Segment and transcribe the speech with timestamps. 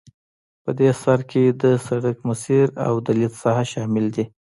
[0.63, 0.89] په دې
[1.31, 4.25] کې د سرک مسیر او د لید ساحه شامل دي